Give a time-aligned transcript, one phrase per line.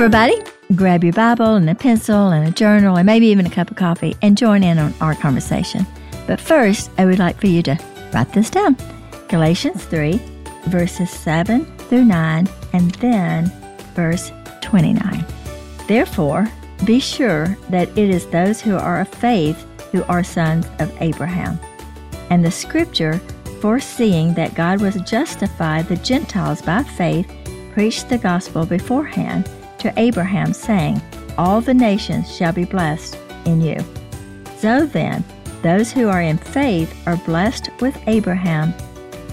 [0.00, 0.42] everybody.
[0.76, 3.76] Grab your Bible and a pencil and a journal and maybe even a cup of
[3.76, 5.86] coffee and join in on our conversation.
[6.26, 7.78] But first, I would like for you to
[8.14, 8.78] write this down
[9.28, 10.18] Galatians 3,
[10.68, 13.52] verses 7 through 9, and then
[13.94, 14.32] verse
[14.62, 15.22] 29.
[15.86, 16.50] Therefore,
[16.86, 21.60] be sure that it is those who are of faith who are sons of Abraham.
[22.30, 23.18] And the scripture,
[23.60, 27.30] foreseeing that God was justified the Gentiles by faith,
[27.74, 29.46] preached the gospel beforehand
[29.80, 31.00] to Abraham, saying,
[31.36, 33.76] All the nations shall be blessed in you.
[34.58, 35.24] So then,
[35.62, 38.72] those who are in faith are blessed with Abraham,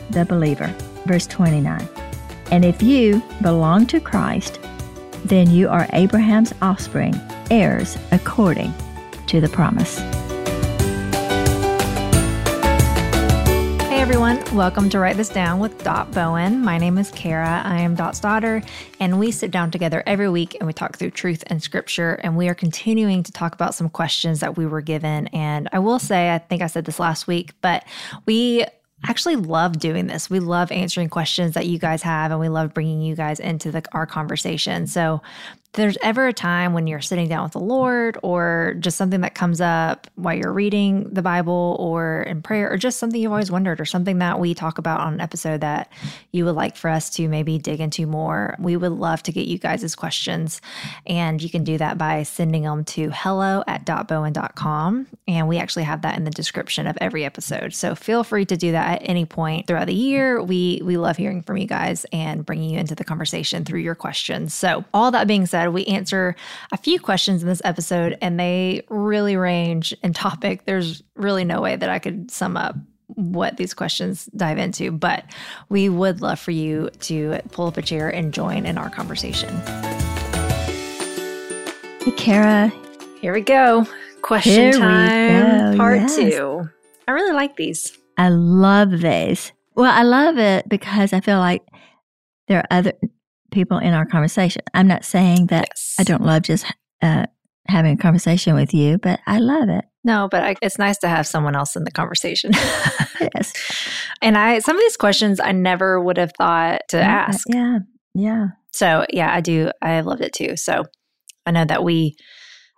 [0.09, 0.73] the believer.
[1.05, 1.87] Verse 29.
[2.51, 4.59] And if you belong to Christ,
[5.25, 7.15] then you are Abraham's offspring,
[7.51, 8.73] heirs according
[9.27, 10.01] to the promise.
[14.07, 16.63] Everyone, welcome to Write This Down with Dot Bowen.
[16.63, 17.61] My name is Cara.
[17.65, 18.63] I am Dot's daughter,
[19.01, 22.13] and we sit down together every week and we talk through truth and scripture.
[22.23, 25.27] And we are continuing to talk about some questions that we were given.
[25.33, 27.83] And I will say, I think I said this last week, but
[28.25, 28.65] we
[29.05, 30.29] actually love doing this.
[30.29, 33.71] We love answering questions that you guys have, and we love bringing you guys into
[33.73, 34.87] the, our conversation.
[34.87, 35.21] So
[35.77, 39.35] there's ever a time when you're sitting down with the Lord or just something that
[39.35, 43.51] comes up while you're reading the Bible or in prayer or just something you've always
[43.51, 45.91] wondered or something that we talk about on an episode that
[46.31, 49.47] you would like for us to maybe dig into more, we would love to get
[49.47, 50.61] you guys' questions.
[51.05, 55.07] And you can do that by sending them to hello at dotbowen.com.
[55.27, 57.75] And we actually have that in the description of every episode.
[57.75, 60.41] So feel free to do that at any point throughout the year.
[60.41, 63.95] We we love hearing from you guys and bringing you into the conversation through your
[63.95, 64.55] questions.
[64.55, 66.35] So all that being said, we answer
[66.71, 70.65] a few questions in this episode, and they really range in topic.
[70.65, 72.75] There's really no way that I could sum up
[73.15, 75.25] what these questions dive into, but
[75.69, 79.49] we would love for you to pull up a chair and join in our conversation.
[82.01, 82.71] Hey, Cara.
[83.21, 83.85] Here we go.
[84.21, 86.15] Question Here time, go, part yes.
[86.15, 86.69] two.
[87.07, 87.97] I really like these.
[88.17, 89.51] I love these.
[89.75, 91.63] Well, I love it because I feel like
[92.47, 92.93] there are other
[93.57, 94.61] people in our conversation.
[94.75, 95.95] I'm not saying that Yes.
[95.97, 96.63] I don't love just
[97.01, 97.25] uh,
[97.67, 99.83] having a conversation with you, but I love it.
[100.03, 102.51] No, but I, it's nice to have someone else in the conversation.
[103.33, 103.51] Yes.
[104.21, 107.47] and I, some of these questions I never would have thought to ask.
[107.51, 107.79] Yeah.
[108.13, 108.49] Yeah.
[108.73, 109.71] So yeah, I do.
[109.81, 110.55] I loved it too.
[110.55, 110.83] So
[111.47, 112.15] I know that we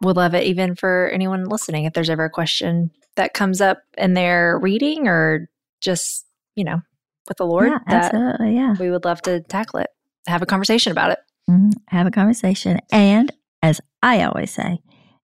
[0.02, 1.84] would love it even for anyone listening.
[1.84, 5.50] If there's ever a question that comes up in their reading or
[5.82, 6.26] just,
[6.56, 6.80] you know,
[7.28, 8.56] with the Lord, yeah, that absolutely.
[8.56, 8.76] Yeah.
[8.80, 9.90] we would love to tackle it,
[10.30, 11.20] have a conversation about it.
[11.50, 11.74] Mhm.
[11.88, 12.80] Have a conversation.
[12.92, 13.32] And
[13.62, 14.80] as I always say,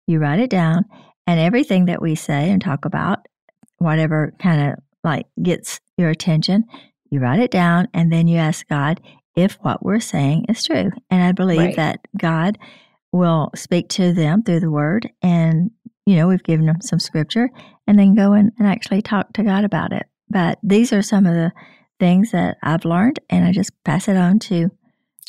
[0.08, 0.86] you write it down,
[1.28, 3.26] and everything that we say and talk about,
[3.78, 6.66] whatever kind of like gets your attention,
[7.10, 9.00] you write it down, and then you ask God
[9.36, 10.92] if what we're saying is true.
[11.10, 11.76] And I believe Right.
[11.76, 12.58] that God
[13.12, 15.10] will speak to them through the word.
[15.22, 15.72] And,
[16.06, 17.50] you know, we've given them some scripture
[17.88, 20.06] and then go in and actually talk to God about it.
[20.30, 21.52] But these are some of the
[22.00, 24.70] things that I've learned, and I just pass it on to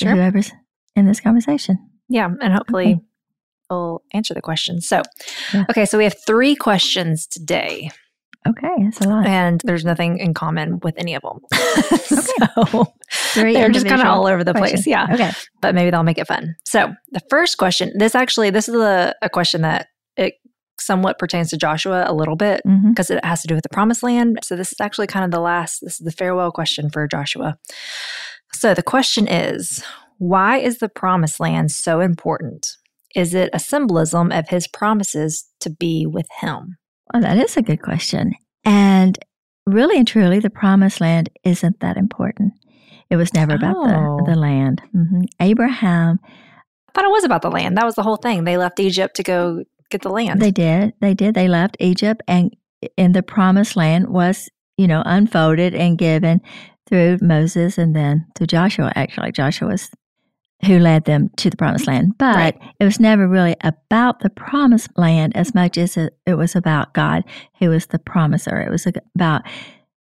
[0.01, 0.12] Sure.
[0.15, 0.53] whoever's
[0.95, 1.79] in this conversation.
[2.09, 3.01] Yeah, and hopefully Okay.
[3.71, 4.87] we'll answer the questions.
[4.89, 5.03] So,
[5.53, 5.65] Yeah.
[5.71, 7.91] okay, so we have three questions today,
[8.47, 9.27] Okay, that's a lot.
[9.27, 11.41] and there's nothing in common with any of them.
[11.99, 12.93] so
[13.33, 14.84] Three they're just kind of all over the questions.
[14.84, 14.87] place.
[14.87, 15.07] Yeah.
[15.12, 15.31] Okay.
[15.61, 16.55] but maybe they'll make it fun.
[16.65, 20.34] So the first question, this actually, this is a, a question that it
[20.78, 22.91] somewhat pertains to Joshua a little bit mm-hmm.
[22.91, 24.39] because it has to do with the promised land.
[24.45, 27.59] So this is actually kind of the last, this is the farewell question for Joshua.
[28.53, 29.83] So the question is,
[30.19, 32.67] why is the promised land so important?
[33.15, 36.77] Is it a symbolism of his promises to be with him?
[37.12, 38.33] Well, that is a good question.
[38.65, 39.19] And
[39.67, 42.55] really and truly, the promised land isn't that important.
[43.11, 44.19] It was never about Oh.
[44.25, 44.83] the, the land.
[44.93, 47.77] hmm Abraham, I thought it was about the land.
[47.77, 48.45] That was the whole thing.
[48.45, 50.41] They left Egypt to go get the land.
[50.41, 50.95] they did.
[51.01, 51.34] They did.
[51.34, 52.55] They left Egypt, and
[52.97, 56.41] in the promised land was, you know, unfolded and given
[56.89, 58.93] through Moses and then to Joshua.
[58.95, 59.91] Actually, Joshua was
[60.65, 62.16] who led them to the promised land.
[62.19, 62.59] But Right.
[62.81, 66.95] it was never really about the promised land as much as it, it was about
[66.95, 67.25] God,
[67.59, 68.60] who was the promiser.
[68.60, 69.43] It was about,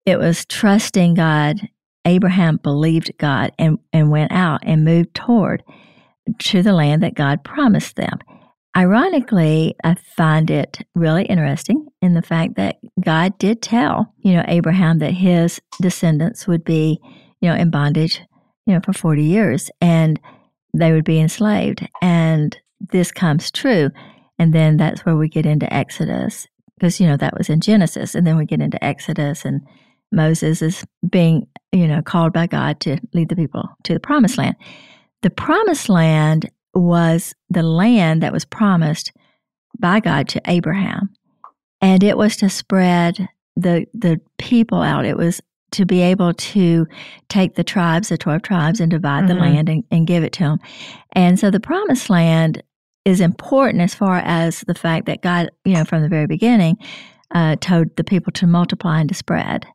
[0.05, 1.61] it was trusting God.
[2.05, 5.62] Abraham believed God and, and went out and moved toward
[6.41, 8.19] to the land that God promised them.
[8.76, 14.44] Ironically, I find it really interesting in the fact that God did tell, you know,
[14.49, 17.00] Abraham that his descendants would be,
[17.40, 18.20] you know, in bondage,
[18.66, 20.20] you know, for 40 years and
[20.75, 21.88] they would be enslaved.
[22.02, 22.56] And
[22.90, 23.90] this comes true.
[24.38, 28.16] And then that's where we get into Exodus because, you know, that was in Genesis.
[28.16, 29.60] And then we get into Exodus and
[30.10, 34.38] Moses is being, you know, called by God to lead the people to the promised
[34.38, 34.56] land.
[35.22, 39.12] The promised land was the land that was promised
[39.78, 41.10] by God to Abraham.
[41.82, 45.05] And it was to spread the the people out.
[45.05, 45.43] It was
[45.73, 46.87] to be able to
[47.29, 49.29] take the tribes, the 12 tribes, and divide mm-hmm.
[49.29, 50.58] the land and, and give it to them.
[51.12, 52.62] And so the promised land
[53.05, 56.76] is important as far as the fact that God, you know, from the very beginning,
[57.34, 59.67] uh, told the people to multiply and to spread.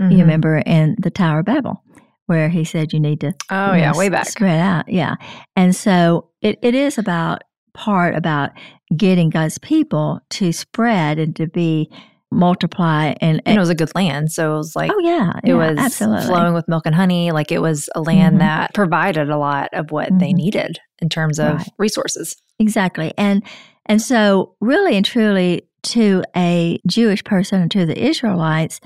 [0.00, 0.12] Mm-hmm.
[0.12, 1.82] You remember in the Tower of Babel,
[2.26, 3.32] where he said you need to.
[3.50, 4.28] Oh, yeah, know, way back.
[4.28, 4.88] Spread out.
[4.88, 5.16] Yeah.
[5.56, 7.42] And so it, it is about
[7.74, 8.50] part about
[8.96, 11.90] getting God's people to spread and to be
[12.32, 15.48] multiply and, and, it was a good land so it was like oh yeah it
[15.48, 16.26] yeah, was absolutely.
[16.26, 18.46] flowing with milk and honey like it was a land mm-hmm.
[18.46, 20.18] that provided a lot of what mm-hmm.
[20.18, 21.68] they needed in terms of right.
[21.76, 23.42] resources exactly and
[23.86, 28.80] and so really and truly to a jewish person and to the israelites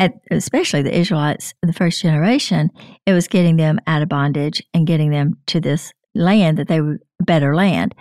[0.00, 2.70] at, especially the israelites the first generation
[3.06, 6.80] it was getting them out of bondage and getting them to this land that they
[6.80, 7.94] were better land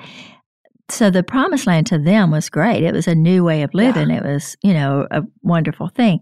[0.91, 2.83] so the promised land to them was great.
[2.83, 4.09] It was a new way of living.
[4.09, 4.17] Yeah.
[4.17, 6.21] It was, you know, a wonderful thing.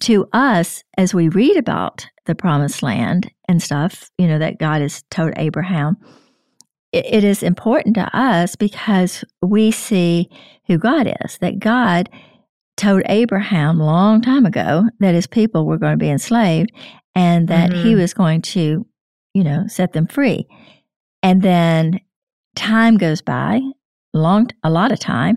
[0.00, 4.82] To us, as we read about the promised land and stuff, you know, that God
[4.82, 5.96] has told Abraham,
[6.92, 10.28] it, it is important to us because we see
[10.66, 12.08] who God is, that God
[12.76, 16.72] told Abraham long time ago that his people were going to be enslaved
[17.14, 17.82] and that mm-hmm.
[17.82, 18.86] he was going to,
[19.34, 20.46] you know, set them free.
[21.22, 22.00] And then
[22.60, 23.60] time goes by,
[24.12, 25.36] long a lot of time,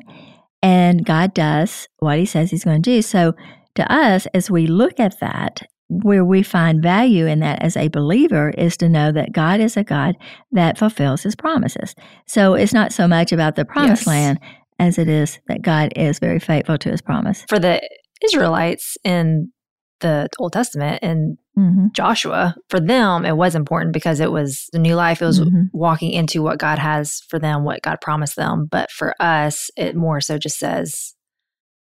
[0.61, 3.01] and God does what he says he's going to do.
[3.01, 3.33] So
[3.75, 7.87] to us as we look at that, where we find value in that as a
[7.87, 10.15] believer is to know that God is a God
[10.51, 11.93] that fulfills his promises.
[12.25, 14.07] So it's not so much about the promised yes.
[14.07, 14.39] land
[14.79, 17.45] as it is that God is very faithful to his promise.
[17.47, 17.81] For the
[18.23, 19.51] Israelites in
[19.99, 21.87] the Old Testament and mm-hmm.
[21.93, 25.21] Joshua, for them, it was important because it was the new life.
[25.21, 25.63] It was mm-hmm.
[25.73, 28.67] walking into what God has for them, what God promised them.
[28.69, 31.13] But for us, it more so just says,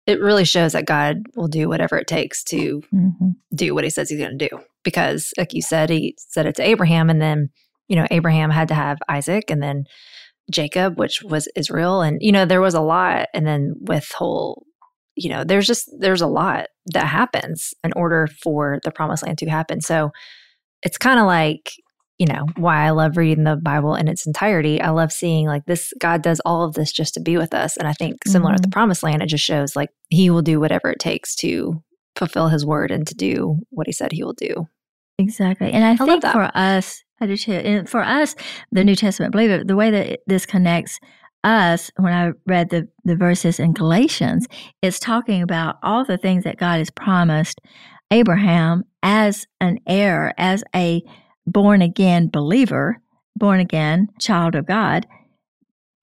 [0.06, 3.28] it really shows that God will do whatever it takes to mm-hmm.
[3.54, 4.58] do what he says he's going to do.
[4.82, 7.50] Because, like you said, he said it to Abraham, and then,
[7.88, 9.84] you know, Abraham had to have Isaac, and then
[10.50, 12.00] Jacob, which was Israel.
[12.00, 13.26] And, you know, there was a lot.
[13.34, 14.64] And then with whole
[15.18, 19.38] you know, there's just there's a lot that happens in order for the promised land
[19.38, 19.80] to happen.
[19.80, 20.10] So
[20.82, 21.72] it's kind of like,
[22.18, 24.80] you know, why I love reading the Bible in its entirety.
[24.80, 27.76] I love seeing like this God does all of this just to be with us.
[27.76, 28.62] And I think similar mm-hmm.
[28.62, 31.82] to the promised land, it just shows like he will do whatever it takes to
[32.16, 34.68] fulfill his word and to do what he said he will do.
[35.18, 35.72] Exactly.
[35.72, 37.52] And I, I think for us, I do too.
[37.52, 38.36] And for us,
[38.70, 41.00] the New Testament believer, the way that this connects
[41.44, 44.46] us, when I read the, the verses in Galatians,
[44.82, 47.60] it's talking about all the things that God has promised
[48.10, 51.02] Abraham as an heir, as a
[51.46, 53.00] born again believer,
[53.36, 55.06] born again child of God,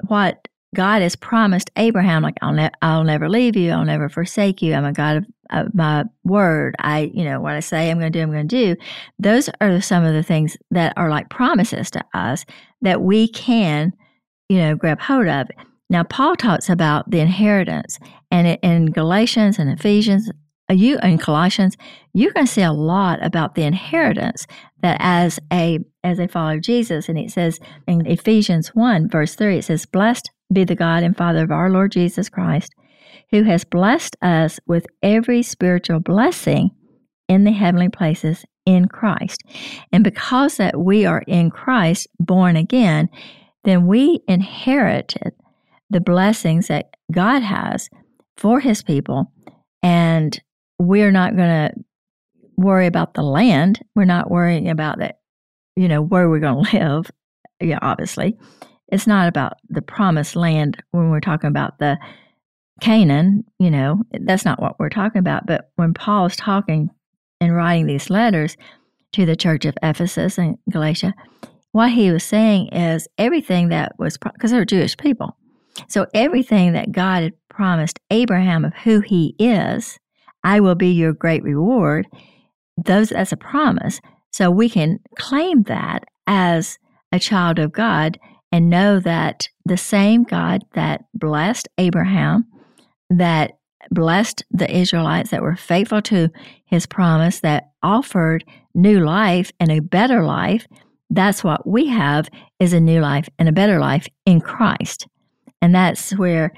[0.07, 4.61] what God has promised Abraham, like I'll, ne- I'll never leave you, I'll never forsake
[4.61, 4.73] you.
[4.73, 6.75] I'm a God of, of my word.
[6.79, 8.81] I, you know, what I say I'm going to do, I'm going to do.
[9.17, 12.45] Those are some of the things that are like promises to us
[12.81, 13.93] that we can
[14.49, 15.47] you know, grab hold of.
[15.89, 17.99] Now, Paul talks about the inheritance,
[18.31, 20.31] and in Galatians and Ephesians,
[20.69, 21.77] uh, you in Colossians,
[22.13, 24.47] you're going to see a lot about the inheritance
[24.81, 29.35] that as a as a follower of Jesus, and it says in Ephesians one verse
[29.35, 32.73] three, it says, "Blessed be the God and Father of our Lord Jesus Christ,
[33.31, 36.71] who has blessed us with every spiritual blessing
[37.27, 39.43] in the heavenly places in Christ."
[39.91, 43.09] And because that we are in Christ, born again,
[43.65, 45.33] then we inherited
[45.89, 47.89] the blessings that God has
[48.37, 49.31] for his people.
[49.83, 50.39] And
[50.79, 51.83] we're not going to
[52.57, 53.83] worry about the land.
[53.95, 55.19] We're not worrying about that,
[55.75, 57.11] you know, where we're going to live.
[57.59, 58.37] Yeah, obviously.
[58.87, 61.97] It's not about the promised land when we're talking about the
[62.81, 65.45] Canaan, you know, that's not what we're talking about.
[65.45, 66.89] But when Paul is talking
[67.39, 68.57] and writing these letters
[69.13, 71.13] to the church of Ephesus and Galatia,
[71.75, 75.35] what he was saying is everything that was, because they're Jewish people.
[75.89, 79.99] So everything that God had promised Abraham of who he is,
[80.41, 82.07] I will be your great reward,
[82.81, 83.99] those that's a promise.
[84.31, 86.79] So we can claim that as
[87.11, 88.19] a child of God
[88.53, 92.45] and know that the same God that blessed Abraham,
[93.09, 93.57] that
[93.91, 96.29] blessed the Israelites that were faithful to
[96.63, 100.67] his promise, that offered new life and a better life,
[101.09, 105.07] that's what we have is a new life and a better life in Christ.
[105.61, 106.51] And that's where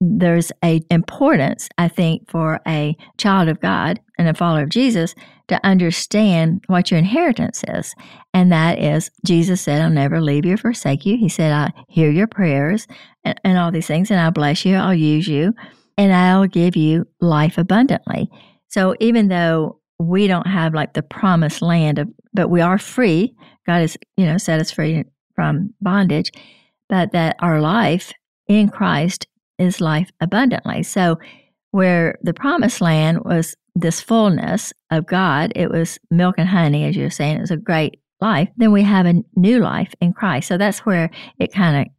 [0.00, 5.14] there's a importance, I think, for a child of God and a follower of Jesus
[5.48, 7.94] to understand what your inheritance is.
[8.32, 11.16] And that is, Jesus said, I'll never leave you or forsake you.
[11.16, 12.86] He said, I hear your prayers
[13.24, 15.52] and, and all these things, and I'll bless you, I'll use you,
[15.96, 18.28] and I'll give you life abundantly.
[18.68, 23.34] So even though we don't have like the promised land of, but we are free,
[23.68, 26.32] God has, you know, set us free from bondage,
[26.88, 28.14] but that our life
[28.48, 29.26] in Christ
[29.58, 30.82] is life abundantly.
[30.82, 31.18] So
[31.70, 36.96] where the promised land was this fullness of God, it was milk and honey, as
[36.96, 40.48] you're saying, it was a great life, then we have a new life in Christ.
[40.48, 41.92] So that's where it kind of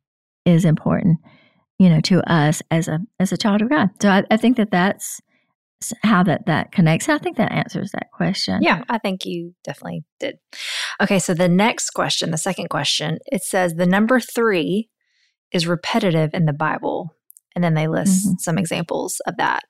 [0.51, 1.19] is important,
[1.77, 3.89] you know, to us as a as a child of God.
[4.01, 5.21] So I, I think that that's
[6.03, 7.07] how that that connects.
[7.07, 8.61] I think that answers that question.
[8.61, 10.39] Yeah, I think you definitely did.
[11.01, 14.89] Okay, so the next question, the second question, it says the number three
[15.51, 17.15] is repetitive in the Bible,
[17.55, 18.35] and then they list mm-hmm.
[18.39, 19.63] some examples of that.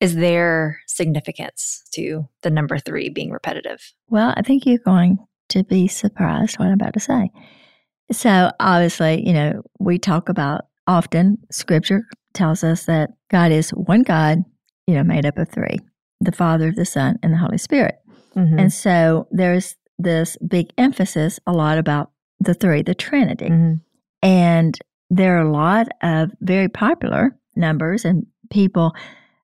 [0.00, 3.92] Is there significance to the number three being repetitive?
[4.08, 5.18] Well, I think you're going
[5.50, 7.30] to be surprised what I'm about to say.
[8.12, 14.02] So, obviously, you know, we talk about often scripture tells us that God is one
[14.02, 14.38] God,
[14.86, 15.78] you know, made up of three
[16.20, 17.96] the Father, the Son, and the Holy Spirit.
[18.36, 18.58] Mm-hmm.
[18.58, 23.48] And so there's this big emphasis a lot about the three, the Trinity.
[23.48, 23.74] Mm-hmm.
[24.22, 24.78] And
[25.10, 28.94] there are a lot of very popular numbers and people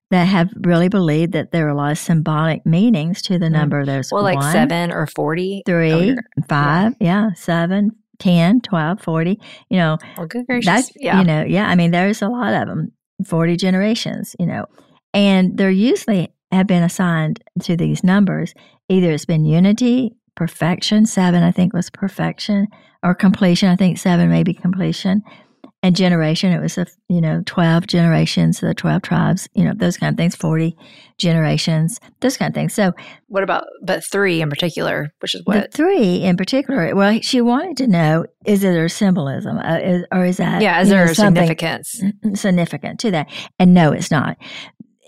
[0.09, 3.51] that have really believed that there are a lot of symbolic meanings to the mm.
[3.51, 3.85] number.
[3.85, 6.15] There's well, like one, seven or 40, three,
[6.47, 7.27] five, yeah.
[7.27, 9.39] yeah, seven, 10, 12, 40.
[9.69, 10.65] You know, well, good gracious.
[10.65, 11.19] That's, yeah.
[11.19, 12.93] you know, yeah, I mean, there's a lot of them,
[13.25, 14.65] 40 generations, you know,
[15.13, 18.53] and they're usually have been assigned to these numbers.
[18.87, 22.67] Either it's been unity, perfection, seven, I think was perfection,
[23.03, 23.69] or completion.
[23.69, 25.23] I think seven may be completion
[25.83, 26.51] and generation.
[26.51, 30.17] It was a you know twelve generations, the twelve tribes, you know those kind of
[30.17, 30.77] things, forty
[31.17, 32.73] generations, those kind of things.
[32.73, 32.93] So,
[33.27, 36.95] what about but three in particular, which is what three in particular?
[36.95, 40.81] Well, she wanted to know is it there symbolism, uh, is, or is that yeah,
[40.81, 42.01] is there know, significance
[42.33, 43.27] significant to that?
[43.59, 44.37] And no, it's not.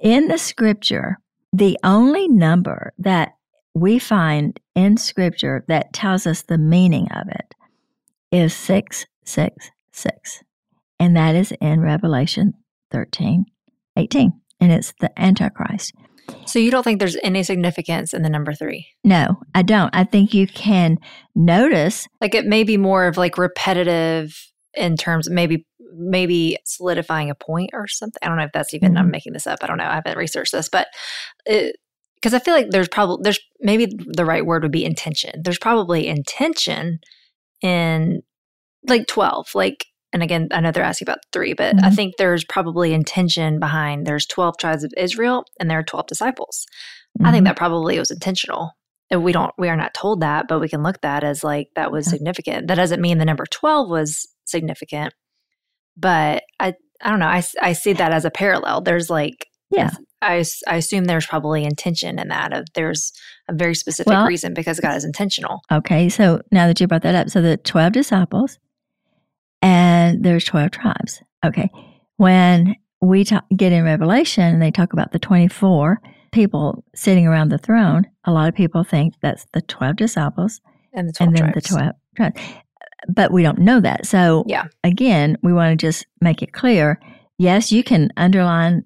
[0.01, 1.17] In the scripture,
[1.51, 3.33] the only number that
[3.79, 7.55] we find in scripture that tells us the meaning of it
[8.31, 10.43] is 666
[10.99, 12.53] and that is in Revelation
[12.91, 13.45] 13,
[13.95, 14.31] 18.
[14.59, 15.93] And it's the Antichrist.
[16.45, 18.87] So you don't think there's any significance in the number three?
[19.03, 19.95] No, I don't.
[19.95, 20.97] I think you can
[21.33, 22.07] notice.
[22.21, 24.37] Like it may be more of like repetitive
[24.73, 28.19] in terms of maybe maybe solidifying a point or something.
[28.21, 28.99] I don't know if that's even mm-hmm.
[28.99, 29.59] I'm making this up.
[29.63, 29.85] I don't know.
[29.85, 30.87] I haven't researched this, but
[32.21, 35.41] because I feel like there's probably there's maybe the right word would be intention.
[35.43, 36.99] There's probably intention
[37.61, 38.21] in
[38.87, 39.49] like 12.
[39.55, 41.85] Like and again, I know they're asking about three, but mm-hmm.
[41.85, 46.07] I think there's probably intention behind there's 12 tribes of Israel and there are 12
[46.07, 46.65] disciples.
[47.17, 47.27] Mm-hmm.
[47.27, 47.45] I think mm-hmm.
[47.45, 48.71] that probably was intentional.
[49.11, 51.69] And we don't, we are not told that, but we can look that as like
[51.75, 52.67] that was significant.
[52.67, 55.13] That doesn't mean the number 12 was significant,
[55.97, 57.27] but I, I don't know.
[57.27, 58.81] I, I see that as a parallel.
[58.81, 63.13] There's like, yeah, I, I assume there's probably intention in that of there's
[63.47, 65.61] a very specific well, reason because God is intentional.
[65.71, 66.09] Okay.
[66.09, 68.59] So now that you brought that up, so the 12 disciples,
[69.61, 71.21] and there's 12 tribes.
[71.45, 71.69] Okay.
[72.17, 77.49] When we talk, get in Revelation and they talk about the 24 people sitting around
[77.49, 80.61] the throne, a lot of people think that's the 12 disciples
[80.93, 81.69] and, the 12 and then tribes.
[81.69, 82.41] the 12 tribes.
[83.07, 84.05] But we don't know that.
[84.05, 84.65] So, yeah.
[84.83, 86.99] again, we want to just make it clear
[87.39, 88.83] yes, you can underline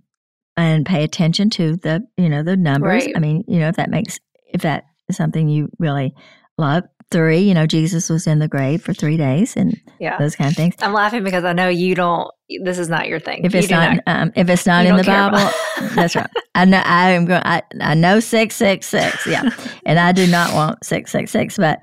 [0.58, 3.06] and pay attention to the, you know, the numbers.
[3.06, 3.14] Right.
[3.16, 4.20] I mean, you know, if that makes,
[4.54, 6.14] if that is something you really
[6.58, 6.84] love,
[7.14, 10.18] three, you know, Jesus was in the grave for three days and yeah.
[10.18, 10.76] those kind of things.
[10.80, 12.30] I'm laughing because I know you don't.
[12.64, 13.46] This is not your thing.
[13.46, 15.50] If it's not, not um, if it's not in the Bible,
[15.96, 16.30] that's right.
[16.56, 17.42] I know I am going.
[17.46, 19.26] I, I know six six six.
[19.26, 19.50] Yeah,
[19.86, 21.58] and I do not want six six six.
[21.58, 21.80] But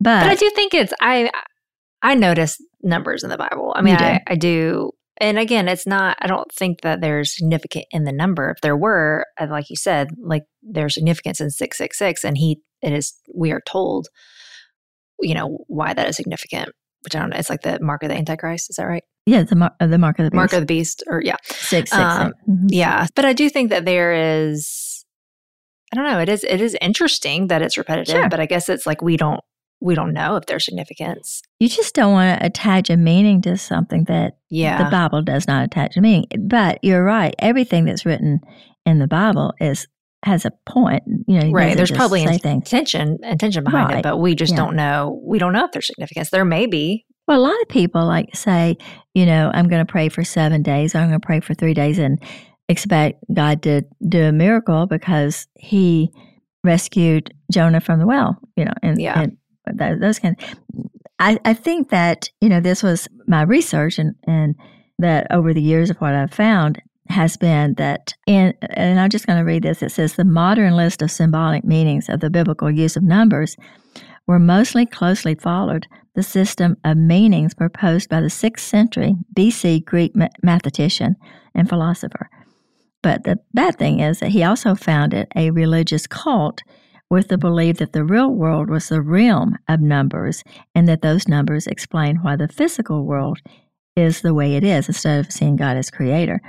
[0.00, 1.30] but, but I do think it's I
[2.02, 3.72] I notice numbers in the Bible.
[3.76, 3.96] I mean.
[3.96, 4.92] I, I do.
[5.20, 8.50] And again, it's not, I don't think that there's significant in the number.
[8.50, 12.92] If there were, uh, like you said, like there's significance in 666, and he, it
[12.92, 14.08] is, we are told
[15.22, 16.70] you know, why that is significant,
[17.02, 17.36] which I don't know.
[17.36, 18.70] It's like the mark of the Antichrist.
[18.70, 19.04] Is that right?
[19.26, 20.36] Yeah, the, mar- the mark of the beast.
[20.36, 21.36] Mark of the beast, or yeah.
[21.44, 22.38] Six, six, um, six.
[22.48, 22.66] Mm-hmm.
[22.70, 23.06] Yeah.
[23.14, 25.04] But I do think that there is,
[25.92, 28.28] I don't know, it is, it is interesting that it's repetitive, sure.
[28.28, 29.40] but I guess it's like we don't,
[29.80, 31.42] we don't know if there's significance.
[31.58, 34.84] You just don't want to attach a meaning to something that yeah.
[34.84, 36.26] the Bible does not attach a meaning.
[36.38, 37.34] But you're right.
[37.38, 38.40] Everything that's written
[38.86, 39.86] in the Bible is
[40.22, 41.02] has a point.
[41.26, 41.76] You know, right.
[41.76, 43.98] There's probably intention intention behind right.
[43.98, 44.58] it, but we just yeah.
[44.58, 45.20] don't know.
[45.24, 46.30] We don't know if there's significance.
[46.30, 47.06] There may be.
[47.26, 48.76] Well, a lot of people like say,
[49.14, 51.74] you know, I'm going to pray for seven days, I'm going to pray for three
[51.74, 52.20] days, and
[52.68, 56.10] expect God to do a miracle because He
[56.64, 59.20] rescued Jonah from the well, you know, and, Yeah.
[59.20, 59.36] and
[59.74, 60.36] those kind.
[61.18, 64.54] I, I think that you know this was my research, and and
[64.98, 69.38] that over the years of what I've found has been that, and I'm just going
[69.38, 69.82] to read this.
[69.82, 73.56] It says the modern list of symbolic meanings of the biblical use of numbers
[74.26, 80.14] were mostly closely followed the system of meanings proposed by the 6th century BC Greek
[80.14, 81.16] ma- mathematician
[81.54, 82.28] and philosopher.
[83.02, 86.62] But the bad thing is that he also founded a religious cult
[87.10, 91.26] with the belief that the real world was the realm of numbers and that those
[91.26, 93.38] numbers explain why the physical world
[93.96, 96.40] is the way it is instead of seeing God as creator.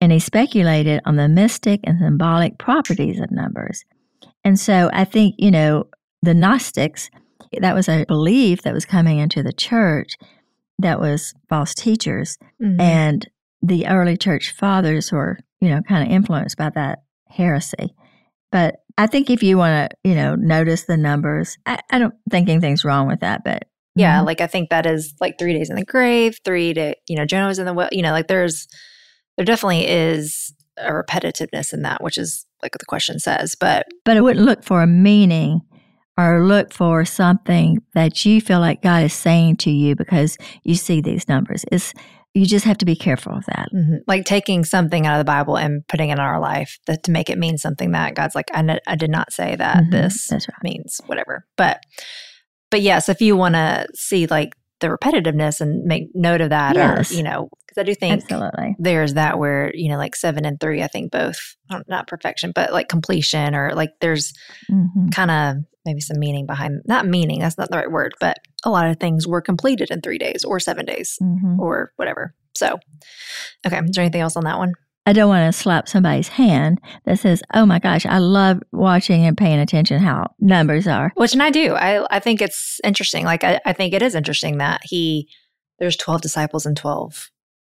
[0.00, 3.84] And he speculated on the mystic and symbolic properties of numbers.
[4.42, 5.84] And so I think, you know,
[6.22, 7.10] the Gnostics,
[7.60, 10.14] that was a belief that was coming into the church
[10.78, 12.36] that was false teachers.
[12.60, 12.80] Mhm.
[12.80, 13.28] And
[13.62, 17.94] the early church fathers were, you know, kind of influenced by that heresy.
[18.50, 22.14] But I think if you want to, you know, notice the numbers, I, I don't
[22.30, 23.42] think anything's wrong with that.
[23.44, 23.64] But
[23.96, 24.26] yeah, Mhm.
[24.26, 27.24] like I think that is like three days in the grave, three to you know
[27.26, 27.88] Jonah was in the well.
[27.92, 28.66] You know, like there's
[29.36, 33.56] there definitely is a repetitiveness in that, which is like what the question says.
[33.58, 35.60] But but I wouldn't look for a meaning
[36.16, 40.76] or look for something that you feel like God is saying to you because you
[40.76, 41.64] see these numbers.
[41.72, 41.92] It's
[42.34, 43.68] you just have to be careful of that.
[43.72, 43.98] Mhm.
[44.08, 47.10] like taking something out of the Bible and putting it in our life that to
[47.12, 49.90] make it mean something that God's like, I, n- I did not say that Mhm.
[49.92, 50.40] this right.
[50.62, 51.46] means whatever.
[51.56, 51.80] But
[52.70, 56.76] but yes, if you want to see like the repetitiveness and make note of that,
[56.76, 57.10] Yes.
[57.10, 58.76] or you know, because I do think Absolutely.
[58.78, 61.38] there's that where you know like seven and three, I think both
[61.88, 64.32] not- perfection, but like completion or like there's
[64.68, 68.38] hmm kind of maybe some meaning behind not meaning that's not the right word, but
[68.64, 72.34] a lot of things were completed in three days or seven days hmm or whatever.
[72.56, 72.78] So,
[73.66, 74.72] okay, is there anything else on that one?
[75.06, 79.26] I don't want to slap somebody's hand that says, "Oh my gosh, I love watching
[79.26, 81.74] and paying attention how numbers are." Which and I do.
[81.74, 83.24] I I think it's interesting.
[83.24, 85.28] Like I, I think it is interesting that he
[85.78, 87.30] there's twelve disciples and twelve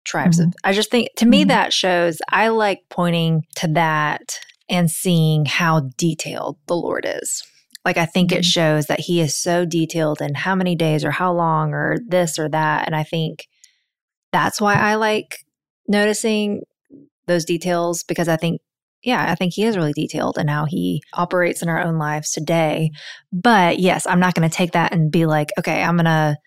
[0.03, 0.39] tribes.
[0.39, 1.47] Of, I just think to me Mhm.
[1.47, 7.41] that shows I like pointing to that and seeing how detailed the Lord is.
[7.83, 8.37] Like I think Mhm.
[8.37, 11.97] it shows that he is so detailed in how many days or how long or
[12.07, 12.85] this or that.
[12.85, 13.47] And I think
[14.31, 15.37] that's why I like
[15.87, 16.61] noticing
[17.27, 18.61] those details because I think
[19.03, 22.31] yeah, I think he is really detailed in how he operates in our own lives
[22.31, 22.89] today.
[23.31, 26.37] But yes, I'm not going to take that and be like, okay, I'm going to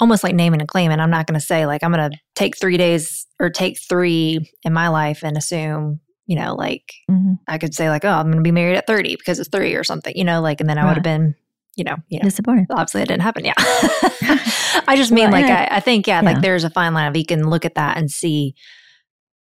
[0.00, 1.02] almost like name it and.
[1.02, 4.40] I'm not going to say like I'm going to take three days or take three
[4.62, 8.26] in my life and assume, you know, like hmm I could say like, oh, I'm
[8.26, 10.68] going to be married at 30 because it's three or something, you know, like, and
[10.68, 11.34] then I would have been,
[11.76, 12.66] you know, you know, Disappointing.
[12.70, 13.44] obviously it didn't happen.
[13.44, 13.54] Yeah.
[13.58, 16.30] I just mean Well, like, I, I think, yeah, yeah.
[16.32, 18.54] like there's a fine line of you can look at that and see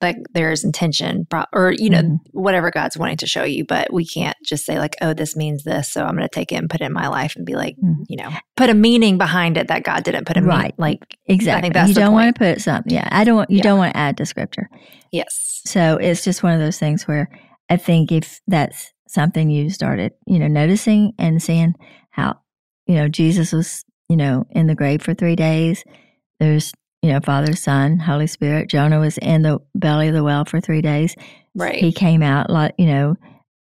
[0.03, 2.17] like there's intention pro- or, you know, Mhm.
[2.31, 5.63] whatever God's wanting to show you, but we can't just say like, oh, this means
[5.63, 5.91] this.
[5.91, 7.75] So I'm going to take it and put it in my life and be like,
[7.83, 8.03] Mhm.
[8.07, 10.49] you know, put a meaning behind it that God didn't put meaning.
[10.49, 10.73] Right.
[10.77, 11.69] Like, Exactly.
[11.71, 12.93] that's you don't want to put something.
[12.93, 13.37] Yeah, I don't.
[13.37, 13.63] want You Yeah.
[13.63, 14.69] don't want to add to scripture.
[15.11, 15.61] yes.
[15.65, 17.29] So it's just one of those things where
[17.69, 21.73] I think if that's something you started, you know, noticing and seeing
[22.09, 22.35] how,
[22.85, 25.83] you know, Jesus was, you know, in the grave for three days.
[26.39, 28.69] There's, you know, Father, Son, Holy Spirit.
[28.69, 31.15] Jonah was in the belly of the well for three days.
[31.53, 31.75] Right.
[31.75, 33.15] He came out like, you know,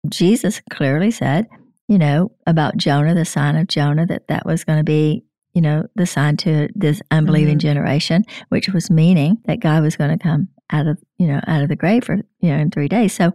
[0.07, 1.47] Jesus clearly said,
[1.87, 5.23] you know, about Jonah, the sign of Jonah, that that was going to be,
[5.55, 7.61] you know, the sign to this unbelieving Mhm.
[7.61, 11.63] generation, which was meaning that God was going to come out of, you know, out
[11.63, 13.13] of the grave for, you know, in three days.
[13.13, 13.33] So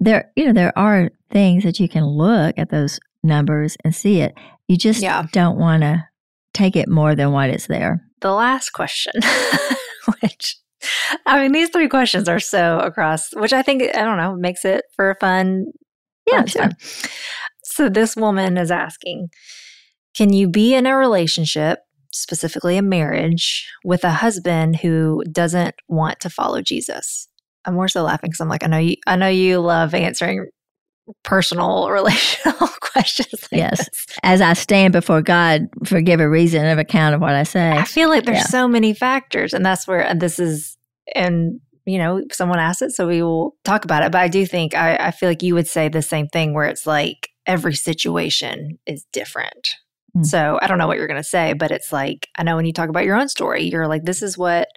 [0.00, 4.20] there, you know, there are things that you can look at those numbers and see
[4.20, 4.34] it.
[4.68, 5.26] You just Yeah.
[5.32, 6.07] don't want to
[6.58, 8.02] take it more than what is there.
[8.20, 9.12] the last question,
[10.20, 10.56] which
[11.26, 14.64] I mean, these three questions are so across, which I think, I don't know, makes
[14.64, 15.66] it for a fun.
[16.26, 16.76] Yeah, fun.
[17.64, 19.28] So this woman is asking
[20.16, 21.80] Can you be in a relationship,
[22.12, 27.28] specifically a marriage, with a husband who doesn't want to follow Jesus?
[27.64, 30.46] I'm more so laughing because I'm like, I know you, I know you love answering
[31.24, 33.32] personal relational questions.
[33.52, 33.78] Like Yes.
[33.78, 34.06] this.
[34.22, 37.70] As I stand before God, forgive a reason of account of what I say.
[37.70, 38.44] I feel like there's Yeah.
[38.44, 40.76] so many factors, and that's where and this is,
[41.14, 44.12] and you know, someone asked it, so we will talk about it.
[44.12, 46.66] But I do think I, I feel like you would say the same thing, where
[46.66, 49.70] it's like every situation is different.
[50.14, 50.26] Mm.
[50.26, 52.66] So I don't know what you're going to say, but it's like I know when
[52.66, 54.68] you talk about your own story, you're like, this is what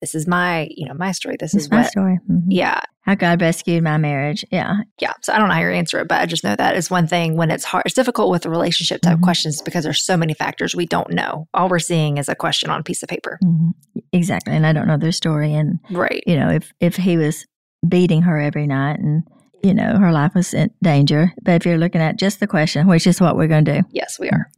[0.00, 1.36] this is my, you know, my story.
[1.38, 2.18] This It's is my what, story.
[2.30, 2.42] Mhm.
[2.48, 4.44] yeah, How God rescued my marriage.
[4.50, 4.80] Yeah.
[5.00, 5.14] yeah.
[5.22, 7.06] So I don't know how you answer it, but I just know that is one
[7.06, 9.22] thing when it's hard, it's difficult with the relationship type Mhm.
[9.22, 11.48] questions because there's so many factors we don't know.
[11.54, 13.38] All we're seeing is a question on a piece of paper.
[13.42, 13.72] Mhm.
[14.12, 14.54] Exactly.
[14.54, 15.54] And I don't know their story.
[15.54, 16.22] And, Right.
[16.26, 17.46] you know, if, if he was
[17.88, 19.22] beating her every night and,
[19.62, 21.32] you know, her life was in danger.
[21.42, 23.88] But if you're looking at just the question, which is what we're going to do.
[23.90, 24.50] Yes, we are.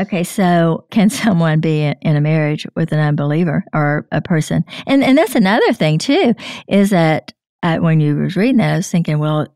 [0.00, 4.64] Okay, so can someone be in a marriage with an unbeliever or a person?
[4.86, 6.34] And and that's another thing too,
[6.68, 9.46] is that uh, when you was reading that, I was thinking, well,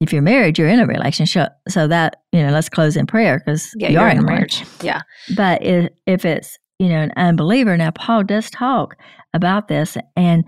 [0.00, 3.38] if you're married, you're in a relationship, so that you know, let's close in prayer
[3.38, 4.26] because Yeah, you you're in a one.
[4.34, 4.64] marriage.
[4.82, 5.02] Yeah.
[5.36, 8.96] But if, if it's you know an unbeliever, now Paul does talk
[9.34, 10.44] about this, and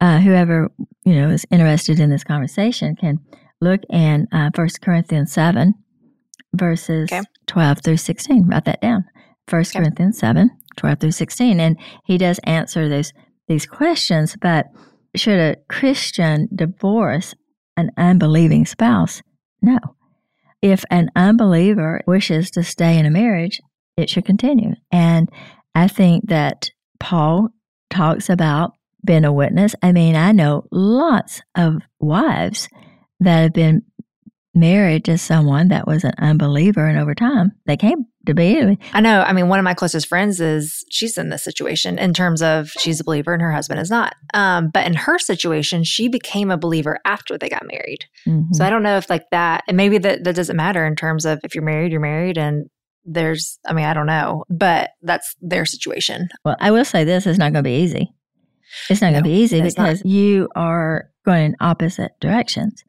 [0.00, 0.68] uh, whoever
[1.04, 3.20] you know is interested in this conversation can
[3.60, 5.74] look in uh, First Corinthians seven,
[6.56, 7.22] verses Okay.
[7.46, 8.46] twelve through sixteen.
[8.48, 9.04] Write that down.
[9.46, 9.82] First Okay.
[9.84, 13.12] Corinthians 7, 12 through sixteen, and he does answer those
[13.48, 14.36] these questions.
[14.40, 14.66] But
[15.14, 17.34] should a Christian divorce
[17.76, 19.22] an unbelieving spouse?
[19.62, 19.78] No.
[20.62, 23.60] If an unbeliever wishes to stay in a marriage,
[23.96, 24.74] it should continue.
[24.90, 25.30] And
[25.74, 27.50] I think that Paul
[27.90, 28.72] talks about
[29.04, 29.74] being a witness.
[29.82, 32.68] I mean, I know lots of wives
[33.20, 33.82] that have been
[34.56, 38.78] married to someone that was an unbeliever, and over time they came to be.
[38.92, 39.20] I know.
[39.20, 42.70] I mean, one of my closest friends is she's in this situation in terms of
[42.80, 44.16] she's a believer and her husband is not.
[44.34, 48.06] Um, but in her situation, she became a believer after they got married.
[48.26, 48.48] Mhm.
[48.52, 51.24] So I don't know if like that, and maybe that, that doesn't matter in terms
[51.24, 52.66] of if you're married, you're married, and
[53.04, 56.28] there's, I mean, I don't know, but that's their situation.
[56.44, 58.12] Well, I will say this is not going to be easy.
[58.90, 59.84] It's not going to be easy it's not.
[59.84, 62.82] because you are going in opposite directions.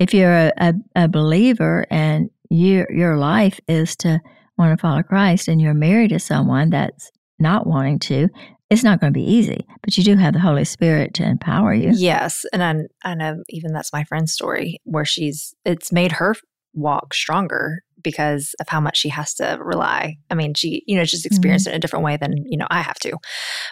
[0.00, 4.20] If you're a, a, a believer and you, your life is to
[4.58, 8.28] want to follow Christ and you're married to someone that's not wanting to,
[8.70, 9.66] it's not going to be easy.
[9.82, 11.90] But you do have the Holy Spirit to empower you.
[11.94, 12.44] Yes.
[12.52, 16.34] And I, I know even that's my friend's story where she's, it's made her
[16.72, 20.16] walk stronger because of how much she has to rely.
[20.30, 22.66] I mean, she, you know, just experienced it in a different way than, you know,
[22.70, 23.18] I have to.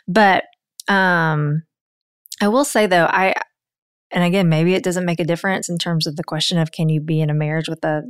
[0.06, 0.44] But
[0.88, 1.62] um
[2.40, 3.34] I will say though, I
[4.10, 6.88] and again, maybe it doesn't make a difference in terms of the question of can
[6.88, 8.02] you be in a marriage with a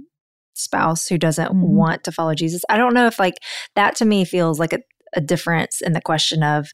[0.55, 1.69] spouse who doesn't Mhm.
[1.69, 2.63] want to follow Jesus?
[2.69, 3.39] I don't know if like
[3.75, 4.79] that to me feels like a,
[5.15, 6.69] a difference in the question of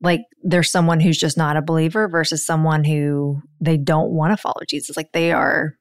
[0.00, 4.36] like there's someone who's just not a believer versus someone who they don't want to
[4.36, 4.96] follow Jesus.
[4.96, 5.74] Like they are,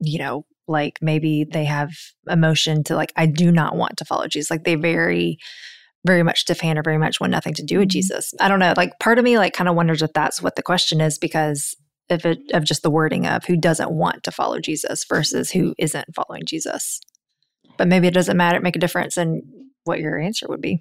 [0.00, 1.90] you know, like maybe they have
[2.28, 4.50] emotion to like, I do not want to follow Jesus.
[4.50, 5.38] Like they very,
[6.06, 7.92] very much stiff hand or very much want nothing to do with Mhm.
[7.92, 8.34] Jesus.
[8.40, 8.74] I don't know.
[8.76, 11.74] Like part of me like kind of wonders if that's what the question is because
[12.08, 15.74] if it of just the wording of who doesn't want to follow Jesus versus who
[15.78, 17.00] isn't following Jesus.
[17.76, 19.42] But maybe it doesn't matter, make a difference in
[19.84, 20.80] what your answer would be.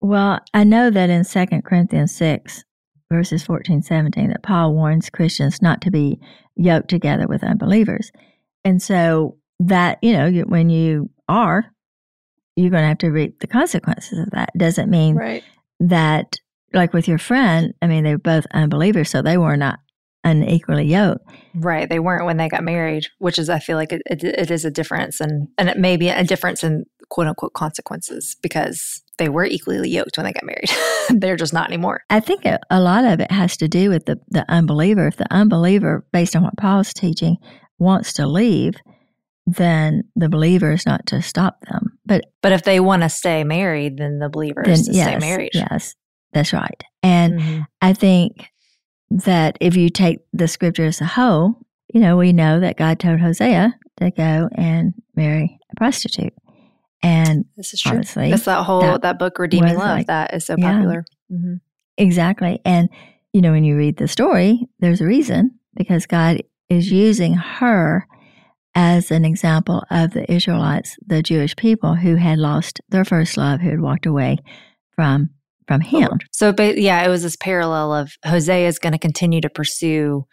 [0.00, 2.64] Well, I know that in 2 Corinthians 6,
[3.12, 6.18] verses 14, 17, that Paul warns Christians not to be
[6.56, 8.10] yoked together with unbelievers.
[8.64, 11.71] And so that, you know, when you are,
[12.56, 14.50] you're going to have to reap the consequences of that.
[14.56, 15.42] Doesn't mean Right.
[15.80, 16.36] that,
[16.72, 19.78] like with your friend, I mean, they were both unbelievers, so they were not
[20.24, 21.24] unequally yoked.
[21.54, 21.88] Right.
[21.88, 24.64] They weren't when they got married, which is, I feel like it, it, it is
[24.64, 25.20] a difference.
[25.20, 29.90] And, and it may be a difference in quote unquote consequences because they were equally
[29.90, 30.70] yoked when they got married.
[31.20, 32.02] They're just not anymore.
[32.08, 35.08] I think a, a lot of it has to do with the, the unbeliever.
[35.08, 37.36] If the unbeliever, based on what Paul's teaching,
[37.78, 38.74] wants to leave,
[39.46, 41.91] then the believer is not to stop them.
[42.04, 45.06] But But if they want to stay married, then the believer then, is to yes,
[45.08, 45.50] stay married.
[45.54, 45.94] yes,
[46.32, 46.82] that's right.
[47.02, 47.66] And Mhm.
[47.80, 48.48] I think
[49.10, 51.60] that if you take the scripture as a whole,
[51.92, 56.32] you know, we know that God told Hosea to go and marry a prostitute.
[57.02, 57.92] And This is true.
[57.96, 60.72] honestly, That's that whole that that, book, Redeeming Love, like- that is so Yeah.
[60.72, 61.04] popular.
[61.30, 61.54] hmm
[61.98, 62.58] Exactly.
[62.64, 62.88] And,
[63.34, 68.06] you know, when you read the story, there's a reason because God is using her
[68.74, 73.60] as an example of the Israelites, the Jewish people who had lost their first love,
[73.60, 74.38] who had walked away
[74.94, 75.30] from
[75.68, 76.18] from him.
[76.32, 80.26] So, but yeah, it was this parallel of Hosea is going to continue to pursue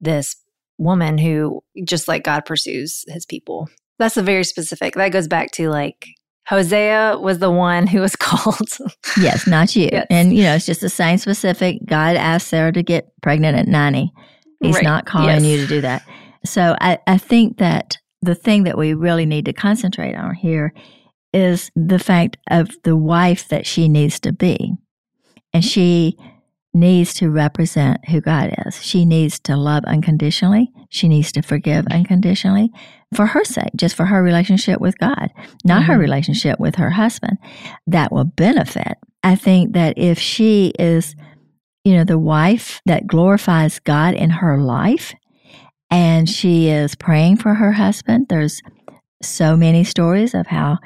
[0.00, 0.36] this
[0.76, 3.68] woman who, just like God pursues his people.
[3.98, 4.94] That's a very specific.
[4.94, 6.06] That goes back to like
[6.48, 8.68] Hosea was the one who was called.
[9.20, 9.88] Yes, not you.
[9.90, 10.06] Yes.
[10.10, 11.78] And you know, it's just the same specific.
[11.86, 14.12] God asked Sarah to get pregnant at 90.
[14.60, 14.84] He's Right.
[14.84, 15.44] not calling Yes.
[15.44, 16.02] you to do that.
[16.44, 20.72] So I, I think that the thing that we really need to concentrate on here
[21.32, 24.74] is the fact of the wife that she needs to be.
[25.52, 26.16] And she
[26.74, 28.82] needs to represent who God is.
[28.82, 30.70] She needs to love unconditionally.
[30.90, 32.70] She needs to forgive unconditionally
[33.14, 35.30] for her sake, just for her relationship with God,
[35.64, 35.92] not mm-hmm.
[35.92, 37.38] her relationship with her husband.
[37.86, 38.98] That will benefit.
[39.22, 41.16] I think that if she is,
[41.84, 45.14] you know, the wife that glorifies God in her life
[45.90, 48.62] and she is praying for her husband, there's
[49.22, 50.78] so many stories of how,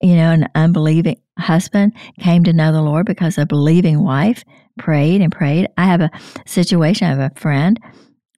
[0.00, 4.44] you know, an unbelieving husband came to know the Lord because a believing wife
[4.78, 5.68] prayed and prayed.
[5.76, 6.10] I have a
[6.46, 7.78] situation, I have a friend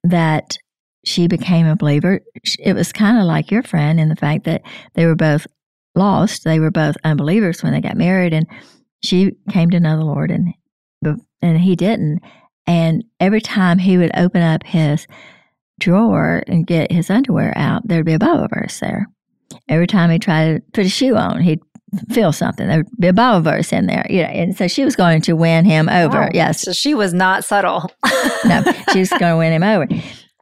[0.03, 0.57] that
[1.05, 2.21] she became a believer.
[2.59, 4.61] It was kind of like your friend in the fact that
[4.93, 5.47] they were both
[5.95, 6.43] lost.
[6.43, 8.45] They were both unbelievers when they got married, and
[9.03, 10.53] she came to know the Lord, and
[11.41, 12.21] and he didn't.
[12.65, 15.07] And every time he would open up his
[15.79, 19.07] drawer and get his underwear out, there'd be a Bible verse there.
[19.69, 21.61] Every time he tried to put a shoe on, he'd
[22.11, 22.67] feel something.
[22.67, 24.29] There would be a Bible verse in there, you know.
[24.29, 26.21] And so she was going to win him over.
[26.21, 26.29] Wow.
[26.33, 26.61] Yes.
[26.61, 27.89] So she was not subtle.
[28.45, 29.87] no, she was going to win him over.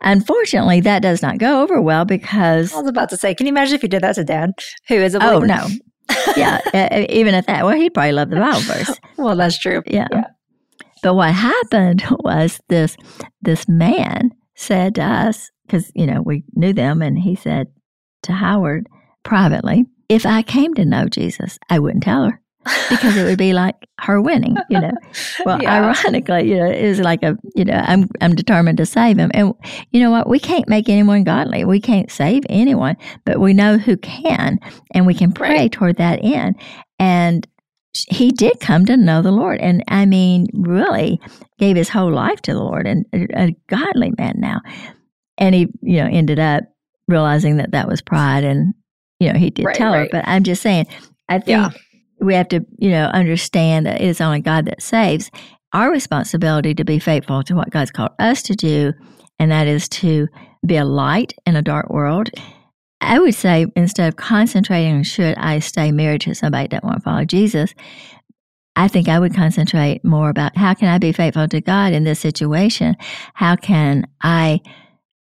[0.01, 3.51] Unfortunately, that does not go over well because I was about to say, can you
[3.51, 4.51] imagine if you did that to Dad,
[4.87, 5.35] who is a believer?
[5.35, 5.67] Oh no,
[6.37, 8.99] yeah, even at that, well, he'd probably love the Bible verse.
[9.17, 9.81] well, that's true.
[9.87, 10.07] Yeah.
[10.11, 10.27] yeah.
[11.01, 12.97] But what happened was this
[13.41, 17.67] this man said to us because you know we knew them, and he said
[18.23, 18.87] to Howard
[19.23, 22.41] privately, if I came to know Jesus, I wouldn't tell her
[22.89, 24.91] because it would be like her winning, you know.
[25.45, 25.83] Well, yeah.
[25.83, 29.31] ironically, you know, it was like a, you know, I'm I'm determined to save him,
[29.33, 29.53] and
[29.91, 30.27] you know what?
[30.27, 31.65] We can't make anyone godly.
[31.65, 34.59] We can't save anyone, but we know who can,
[34.93, 35.71] and we can pray right.
[35.71, 36.55] toward that end.
[36.97, 37.47] And
[38.09, 41.19] he did come to know the Lord, and I mean, really
[41.59, 44.61] gave his whole life to the Lord, and a, a godly man now.
[45.37, 46.63] And he, you know, ended up
[47.07, 48.73] realizing that that was pride and
[49.19, 50.01] you know, he did right, tell right.
[50.01, 50.87] her, but I'm just saying,
[51.29, 51.69] I think yeah.
[52.19, 55.31] we have to, you know, understand that it is only God that saves.
[55.73, 58.93] Our responsibility to be faithful to what God's called us to do,
[59.39, 60.27] and that is to
[60.65, 62.29] be a light in a dark world.
[63.01, 67.03] I would say instead of concentrating on should I stay married to somebody that won't
[67.03, 67.73] follow Jesus,
[68.75, 72.03] I think I would concentrate more about how can I be faithful to God in
[72.03, 72.95] this situation?
[73.33, 74.61] How can I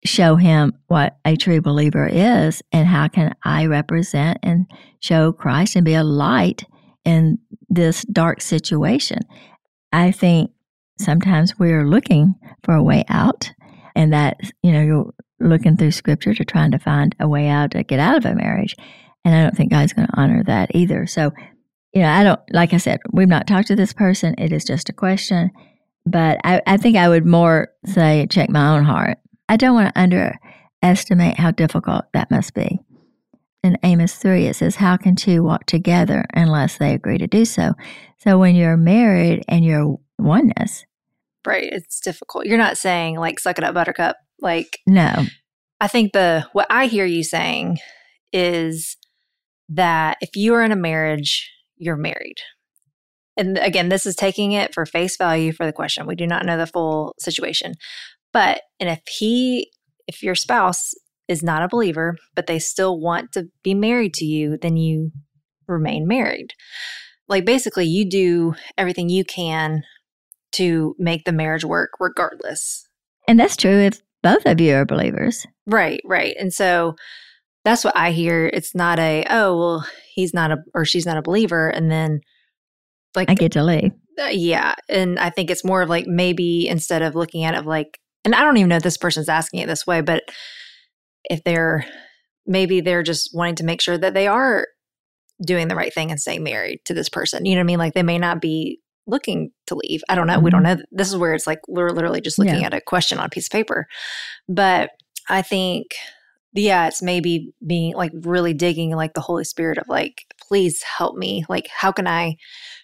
[0.04, 4.66] show him what a true believer is and how can I represent and
[5.00, 6.64] show Christ and be a light
[7.04, 7.38] in
[7.68, 9.20] this dark situation.
[9.92, 10.50] I think
[10.98, 13.52] sometimes we're looking for a way out
[13.94, 17.72] and that, you know, you're looking through scripture to trying to find a way out
[17.72, 18.76] to get out of a marriage.
[19.24, 21.06] And I don't think God's going to honor that either.
[21.06, 21.32] So,
[21.92, 24.34] you know, I don't, like I said, we've not talked to this person.
[24.38, 25.50] It is just a question.
[26.04, 29.18] But I, I think I would more say, check my own heart
[29.48, 32.80] I don't want to underestimate how difficult that must be.
[33.62, 37.44] In Amos 3, it says, How can two walk together unless they agree to do
[37.44, 37.74] so?
[38.18, 40.84] So when you're married and you're oneness.
[41.46, 41.68] Right.
[41.70, 42.46] It's difficult.
[42.46, 44.16] You're not saying, like, suck it up, buttercup.
[44.40, 45.24] Like, no.
[45.80, 47.78] I think the, what I hear you saying
[48.32, 48.96] is
[49.68, 52.36] that if you are in a marriage, you're married.
[53.36, 56.06] And again, this is taking it for face value for the question.
[56.06, 57.74] We do not know the full situation.
[58.32, 59.70] But, and if he,
[60.06, 60.92] if your spouse
[61.28, 65.10] is not a believer, but they still want to be married to you, then you
[65.66, 66.52] remain married.
[67.28, 69.82] Like basically, you do everything you can
[70.52, 72.86] to make the marriage work regardless.
[73.28, 75.46] And that's true if both of you are believers.
[75.66, 76.34] Right, right.
[76.36, 76.96] And so
[77.64, 78.50] that's what I hear.
[78.52, 81.68] It's not a, oh, well, he's not a, or she's not a believer.
[81.68, 82.20] And then
[83.14, 83.92] like, I get to leave.
[84.20, 84.74] Uh, yeah.
[84.88, 88.34] And I think it's more of like maybe instead of looking at it like, and
[88.34, 90.24] I don't even know if this person's asking it this way, but
[91.30, 91.86] if they're
[92.46, 94.66] maybe they're just wanting to make sure that they are
[95.44, 97.46] doing the right thing and staying married to this person.
[97.46, 97.78] You know what I mean?
[97.78, 100.02] Like they may not be looking to leave.
[100.08, 100.34] I don't know.
[100.34, 100.44] Mm-hmm.
[100.44, 100.80] We don't mm-hmm.
[100.80, 100.86] know.
[100.92, 102.66] This is where it's like we're literally just looking yeah.
[102.66, 103.86] at a question on a piece of paper.
[104.48, 104.90] But
[105.28, 105.94] I think,
[106.52, 111.16] yeah, it's maybe being like really digging like the Holy Spirit of like, please help
[111.16, 111.44] me.
[111.48, 112.36] Like, how can I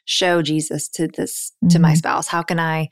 [0.05, 1.69] show Jesus to this, mm-hmm.
[1.69, 1.97] to my mm-hmm.
[1.97, 2.29] spouse?
[2.29, 2.89] How can I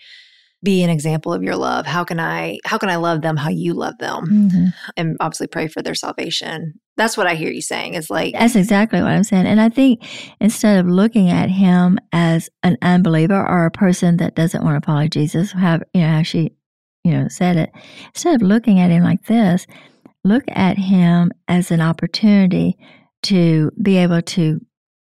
[0.62, 1.86] be an example of your love?
[1.86, 4.26] How can i how can i love them how you love them?
[4.26, 4.66] Mm-hmm.
[4.96, 6.74] and obviously pray for their salvation.
[6.96, 9.46] That's what i hear you saying is like that's exactly what i'm saying.
[9.46, 10.02] And i think
[10.40, 14.86] instead of looking at him as an unbeliever or a person that doesn't want to
[14.86, 16.50] follow jesus have you know how she
[17.04, 17.70] you know said it
[18.08, 19.66] instead of looking at him like this
[20.24, 22.76] look at him as an opportunity
[23.22, 24.60] to be able to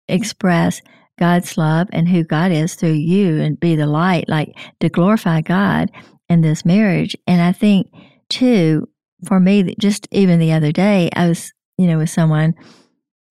[0.08, 0.82] express
[1.19, 5.41] God's love and who God is through you and be the light, like to glorify
[5.41, 5.91] God
[6.30, 7.15] in this marriage.
[7.28, 7.88] And I think,
[8.30, 8.89] too,
[9.28, 12.56] for me, just even the other day, I was, you know, with someone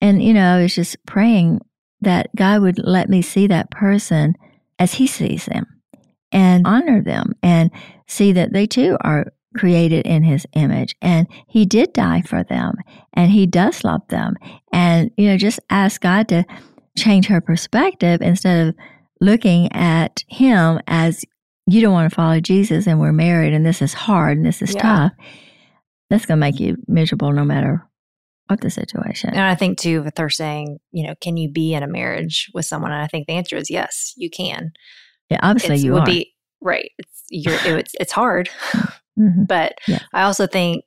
[0.01, 1.61] and, you know, I was just praying
[2.01, 4.35] that God would let me see that person
[4.79, 5.66] as He sees them.
[6.33, 7.71] and honor them and
[8.07, 12.75] see that they too are created in his image and he did die for them
[13.12, 14.35] and he does love them
[14.73, 16.42] and you know just ask god to
[16.96, 18.74] change her perspective instead of
[19.20, 21.24] looking at him as
[21.66, 24.61] you don't want to follow jesus and we're married and this is hard and this
[24.62, 24.83] is Yeah.
[24.83, 25.12] tough
[26.11, 27.87] that's going to make you miserable no matter
[28.48, 31.72] what the situation And I think too, if they're saying, you know, can you be
[31.72, 32.92] in a marriage with someone?
[32.92, 34.72] And I think the answer is yes, you can.
[35.31, 36.90] yeah obviously It's- you would are be right.
[36.98, 38.50] It's you're, it's it's hard,
[39.18, 39.46] Mhm.
[39.48, 40.00] but Yeah.
[40.12, 40.83] I also think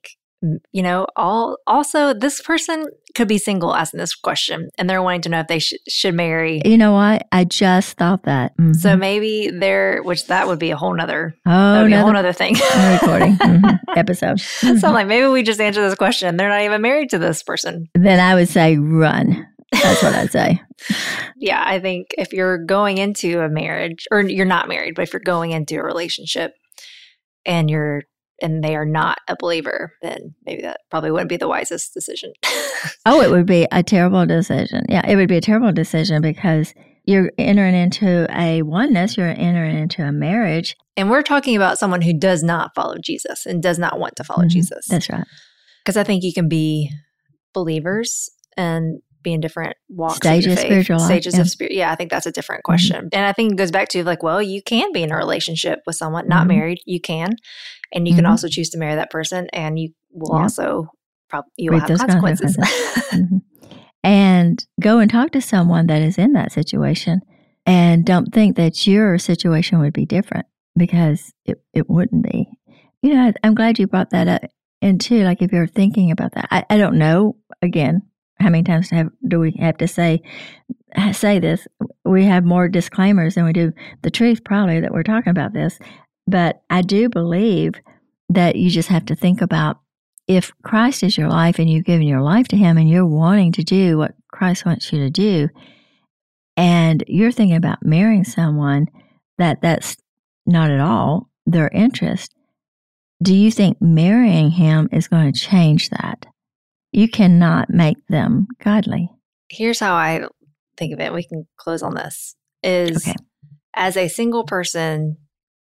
[0.71, 5.21] you know all also this person could be single asking this question and they're wanting
[5.21, 6.62] to know if they sh- should marry.
[6.65, 9.00] you know what i just thought that So Mhm.
[9.00, 12.54] maybe they're which that would be a whole nother oh would whole another nother thing.
[12.91, 13.80] recording Mhm.
[13.95, 16.38] episode so I'm like maybe we just answer this question.
[16.38, 17.88] They're not even married to this person.
[17.95, 20.62] then i would say run that's what i'd say
[21.38, 25.13] yeah, I think if you're going into a marriage or you're not married, but if
[25.13, 26.54] you're going into a relationship
[27.45, 28.04] and you're
[28.41, 32.34] and they are not a believer, then maybe that probably wouldn't be the wisest decision.
[33.08, 34.84] Oh, it would be a terrible decision.
[34.89, 36.74] Yeah, it would be a terrible decision because
[37.06, 40.76] you're entering into a oneness, you're entering into a marriage.
[40.98, 44.24] and we're talking about someone who does not follow Jesus and does not want to
[44.24, 44.50] follow Mhm.
[44.50, 44.88] Jesus.
[44.88, 45.26] That's right.
[45.84, 46.89] Because I think you can be
[47.54, 51.38] believers and be in different walks Stages of, of your faith, spiritual life, stages yeah.
[51.38, 51.42] Mm-hmm.
[51.42, 51.74] of spirit.
[51.74, 53.10] Yeah, I think that's a different question.
[53.12, 55.80] And I think it goes back to like, well, you can be in a relationship
[55.86, 56.50] with someone not Mhm.
[56.56, 56.80] married.
[56.86, 57.36] You can,
[57.94, 58.30] and you can Mhm.
[58.30, 60.44] also choose to marry that person, and you will Yeah.
[60.44, 60.88] also
[61.30, 62.56] probably you will have consequences.
[63.12, 63.42] Mhm.
[64.04, 67.22] And go and talk to someone that is in that situation
[67.66, 72.48] and don't think that your situation would be different because it, it wouldn't be.
[73.02, 74.42] You know, I- I'm glad you brought that up.
[74.82, 78.04] And too, like if you're thinking about that, I, I don't know, again,
[78.39, 80.21] how many times have, do we have to say
[81.12, 81.67] say this?
[82.06, 85.78] We have more disclaimers than we do the truth, probably, that we're talking about this.
[86.28, 87.74] But I do believe
[88.30, 89.80] that you just have to think about
[90.28, 93.52] if Christ is your life and you've given your life to Him and you're wanting
[93.54, 95.50] to do what Christ wants you to do,
[96.58, 98.88] and you're thinking about marrying someone
[99.38, 99.98] that that's
[100.45, 102.34] not at all their interest,
[103.21, 106.26] do you think marrying him is going to change that?
[106.96, 109.10] You cannot make them godly.
[109.50, 110.28] Here's how I
[110.78, 111.14] think of it.
[111.14, 112.36] We can close on this.
[112.64, 113.16] Is Okay.
[113.76, 115.18] as a single person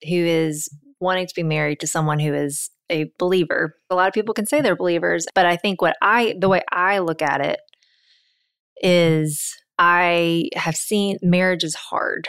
[0.04, 3.76] who is wanting to be married to someone who is a believer.
[3.89, 6.62] A lot of people can say they're believers, but I think what I the way
[6.70, 7.60] I look at it
[8.82, 12.28] is I have seen marriage is hard.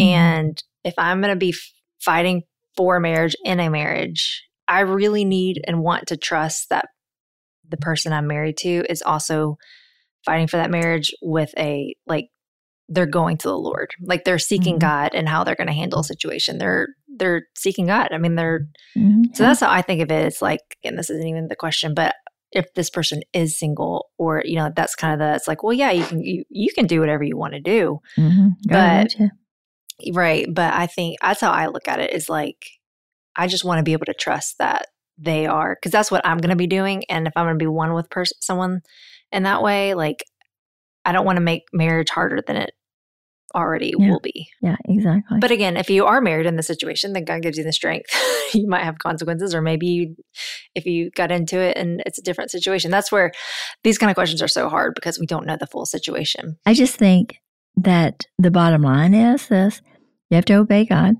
[0.00, 0.04] Mhm.
[0.06, 1.54] And if I'm going to be
[2.00, 2.44] fighting
[2.76, 6.86] for marriage in a marriage, I really need and want to trust that
[7.70, 9.56] the person I'm married to is also
[10.24, 12.28] fighting for that marriage with a like
[12.88, 13.90] they're going to the Lord.
[14.02, 14.80] Like they're seeking Mhm.
[14.80, 16.58] God and how they're going to handle a situation.
[16.58, 18.08] They're they're seeking God.
[18.12, 19.34] I mean, they're Mhm.
[19.36, 20.26] so that's how I think of it.
[20.26, 22.14] It's like, and this isn't even the question, but
[22.52, 25.72] if this person is single or, you know, that's kind of the, it's like, well,
[25.72, 28.00] yeah, you can, you, you can do whatever you want to do.
[28.18, 28.56] Mhm.
[28.66, 29.14] But-
[30.14, 30.46] Right.
[30.52, 32.66] But I think that's how I look at it is like,
[33.36, 34.86] I just want to be able to trust that
[35.20, 37.04] they are, because that's what I'm going to be doing.
[37.08, 38.80] And if I'm going to be one with person, someone
[39.30, 40.24] in that way, like,
[41.04, 42.70] I don't want to make marriage harder than it
[43.54, 44.10] already Yeah.
[44.10, 44.48] will be.
[44.62, 45.38] yeah, exactly.
[45.40, 48.06] But again, if you are married in the situation, then God gives you the strength.
[48.54, 50.16] you might have consequences, or maybe you,
[50.74, 52.90] if you got into it and it's a different situation.
[52.90, 53.32] That's where
[53.82, 56.58] these kind of questions are so hard because we don't know the full situation.
[56.64, 57.36] I just think
[57.76, 59.82] that the bottom line is this
[60.30, 61.14] you have to obey God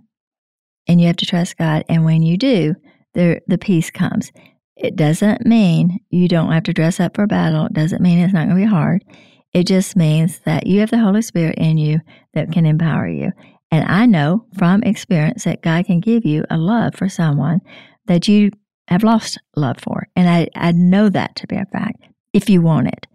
[0.86, 1.84] and you have to trust God.
[1.88, 2.74] And when you do,
[3.14, 4.32] the, the peace comes.
[4.76, 7.66] It doesn't mean you don't have to dress up for battle.
[7.66, 9.04] It doesn't mean it's not going to be hard.
[9.52, 12.00] It just means that you have the Holy Spirit in you
[12.34, 13.32] that can empower you.
[13.70, 17.60] And I know from experience that God can give you a love for someone
[18.06, 18.50] that you
[18.88, 20.08] have lost love for.
[20.16, 23.06] And I, I know that to be a fact if you want it.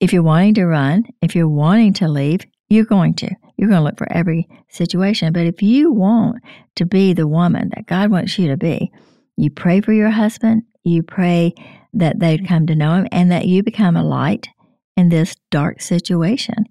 [0.00, 3.30] If you're wanting to run, if you're wanting to leave, you're going to.
[3.56, 5.32] You're going to look for every situation.
[5.32, 6.36] But if you want
[6.76, 8.92] to be the woman that God wants you to be,
[9.38, 11.54] you pray for your husband, you pray
[11.94, 14.48] that they'd come to know him, and that you become a light
[14.96, 16.64] in this dark situation.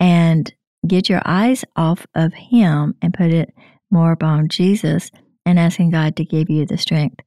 [0.00, 0.52] And
[0.86, 3.54] get your eyes off of him and put it
[3.90, 5.10] more upon Jesus
[5.46, 7.20] and asking God to give you the strength,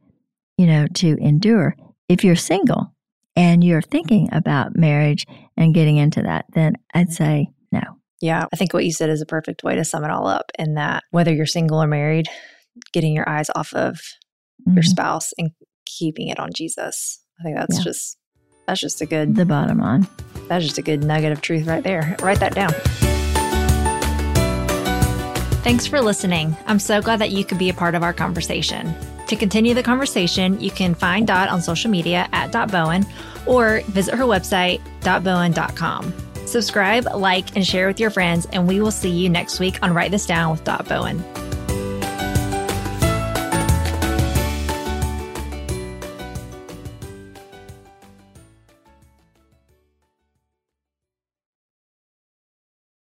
[0.57, 1.75] you know, to endure.
[2.09, 2.93] If you're single
[3.35, 7.81] and you're thinking about marriage and getting into that, then I'd say no.
[8.21, 8.45] Yeah.
[8.51, 10.73] I think what you said is a perfect way to sum it all up in
[10.73, 12.27] that whether you're single or married,
[12.93, 13.99] getting your eyes off of
[14.65, 14.87] your Mhm.
[14.87, 15.51] spouse and
[15.85, 17.19] keeping it on Jesus.
[17.39, 17.83] I think that's Yeah.
[17.83, 18.17] just
[18.67, 20.07] that's just a good The bottom line.
[20.49, 22.17] that's just a good nugget of truth right there.
[22.21, 22.73] Write that down.
[25.63, 26.55] Thanks for listening.
[26.65, 28.93] I'm so glad that you could be a part of our conversation.
[29.27, 33.05] To continue the conversation, you can find Dot on social media at Dot Bowen
[33.45, 36.13] or visit her website, dotbowen.com.
[36.45, 39.93] Subscribe, like, and share with your friends, and we will see you next week on
[39.93, 41.21] Write This Down with Dot Bowen.